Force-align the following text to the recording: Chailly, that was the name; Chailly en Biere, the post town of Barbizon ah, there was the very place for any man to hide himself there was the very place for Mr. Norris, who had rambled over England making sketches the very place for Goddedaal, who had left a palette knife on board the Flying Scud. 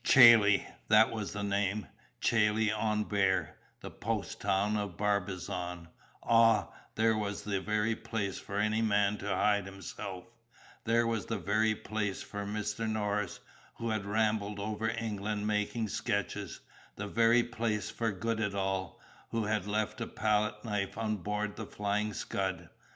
Chailly, 0.03 0.65
that 0.87 1.11
was 1.11 1.31
the 1.31 1.43
name; 1.43 1.85
Chailly 2.21 2.71
en 2.71 3.03
Biere, 3.05 3.49
the 3.81 3.91
post 3.91 4.41
town 4.41 4.75
of 4.75 4.97
Barbizon 4.97 5.89
ah, 6.23 6.69
there 6.95 7.15
was 7.15 7.43
the 7.43 7.61
very 7.61 7.95
place 7.95 8.39
for 8.39 8.57
any 8.57 8.81
man 8.81 9.19
to 9.19 9.27
hide 9.27 9.65
himself 9.67 10.23
there 10.85 11.05
was 11.05 11.27
the 11.27 11.37
very 11.37 11.75
place 11.75 12.23
for 12.23 12.47
Mr. 12.47 12.89
Norris, 12.89 13.41
who 13.75 13.91
had 13.91 14.07
rambled 14.07 14.59
over 14.59 14.89
England 14.89 15.45
making 15.45 15.87
sketches 15.87 16.61
the 16.95 17.05
very 17.05 17.43
place 17.43 17.91
for 17.91 18.11
Goddedaal, 18.11 18.99
who 19.29 19.45
had 19.45 19.67
left 19.67 20.01
a 20.01 20.07
palette 20.07 20.65
knife 20.65 20.97
on 20.97 21.17
board 21.17 21.57
the 21.57 21.67
Flying 21.67 22.15
Scud. 22.15 22.69